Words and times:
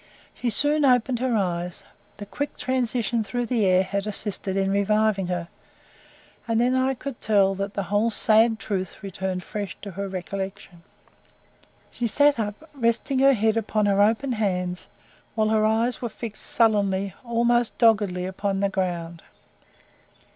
She 0.33 0.49
soon 0.49 0.83
opened 0.83 1.19
her 1.19 1.35
eyes, 1.37 1.83
the 2.17 2.25
quick 2.25 2.57
transition 2.57 3.23
through 3.23 3.45
the 3.45 3.67
air 3.67 3.83
had 3.83 4.07
assisted 4.07 4.57
in 4.57 4.71
reviving 4.71 5.27
her, 5.27 5.47
and 6.47 6.59
then 6.59 6.73
I 6.73 6.95
could 6.95 7.21
tell 7.21 7.53
that 7.53 7.75
the 7.75 7.83
whole 7.83 8.09
sad 8.09 8.57
truth 8.57 9.03
returned 9.03 9.43
fresh 9.43 9.77
to 9.83 9.91
her 9.91 10.07
recollection. 10.07 10.81
She 11.91 12.07
sat 12.07 12.39
up, 12.39 12.67
resting 12.73 13.19
her 13.19 13.33
head 13.33 13.57
upon 13.57 13.85
her 13.85 14.01
open 14.01 14.31
hands, 14.31 14.87
whilst 15.35 15.53
her 15.53 15.67
eyes 15.67 16.01
were 16.01 16.09
fixed 16.09 16.47
sullenly, 16.47 17.13
almost 17.23 17.77
doggedly, 17.77 18.25
upon 18.25 18.59
the 18.61 18.69
ground. 18.69 19.21